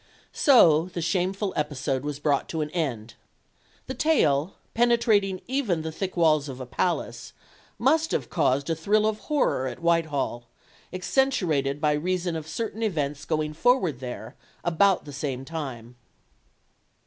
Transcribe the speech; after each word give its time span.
So 0.33 0.85
the 0.85 0.99
shameful 1.03 1.53
episode 1.55 2.01
was 2.03 2.17
brought 2.17 2.49
to 2.49 2.61
an 2.61 2.71
end. 2.71 3.13
The 3.85 3.93
tale, 3.93 4.55
penetrating 4.73 5.41
even 5.45 5.83
the 5.83 5.91
thick 5.91 6.17
walls 6.17 6.49
of 6.49 6.59
a 6.59 6.65
palace, 6.65 7.33
must 7.77 8.09
have 8.09 8.27
caused 8.27 8.71
a 8.71 8.75
thrill 8.75 9.05
of 9.05 9.19
horror 9.19 9.67
at 9.67 9.77
Whitehall, 9.79 10.47
accentuated 10.91 11.79
by 11.79 11.91
reason 11.93 12.35
of 12.35 12.47
certain 12.47 12.81
events 12.81 13.25
going 13.25 13.53
forward 13.53 13.99
there 13.99 14.35
about 14.63 15.05
the 15.05 15.13
same 15.13 15.45
time. 15.45 15.95